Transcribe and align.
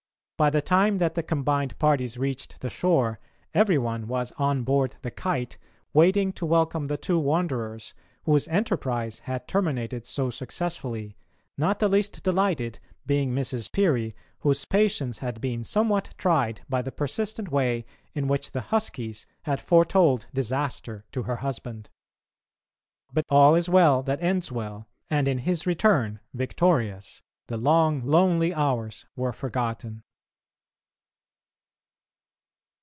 By 0.37 0.49
the 0.49 0.59
time 0.63 0.97
that 0.97 1.13
the 1.13 1.21
combined 1.21 1.77
parties 1.77 2.17
reached 2.17 2.61
the 2.61 2.69
shore, 2.71 3.19
every 3.53 3.77
one 3.77 4.07
was 4.07 4.31
on 4.39 4.63
board 4.63 4.95
the 5.03 5.11
Kite 5.11 5.59
waiting 5.93 6.33
to 6.33 6.47
welcome 6.47 6.87
the 6.87 6.97
two 6.97 7.19
wanderers, 7.19 7.93
whose 8.23 8.47
enterprise 8.47 9.19
had 9.19 9.47
terminated 9.47 10.07
so 10.07 10.31
successfully, 10.31 11.15
not 11.59 11.77
the 11.77 11.87
least 11.87 12.23
delighted 12.23 12.79
being 13.05 13.31
Mrs. 13.35 13.71
Peary, 13.71 14.15
whose 14.39 14.65
patience 14.65 15.19
had 15.19 15.39
been 15.41 15.63
somewhat 15.63 16.15
tried 16.17 16.61
by 16.67 16.81
the 16.81 16.91
persistent 16.91 17.51
way 17.51 17.85
in 18.15 18.27
which 18.27 18.51
the 18.51 18.61
"huskies" 18.61 19.27
had 19.43 19.61
foretold 19.61 20.25
disaster 20.33 21.05
to 21.11 21.21
her 21.21 21.35
husband. 21.35 21.87
But 23.13 23.25
all 23.29 23.53
is 23.53 23.69
well 23.69 24.01
that 24.01 24.23
ends 24.23 24.51
well, 24.51 24.87
and 25.07 25.27
in 25.27 25.37
his 25.37 25.67
return, 25.67 26.19
victorious, 26.33 27.21
the 27.45 27.57
long 27.57 28.03
lonely 28.03 28.55
hours 28.55 29.05
were 29.15 29.33
forgotten. 29.33 30.01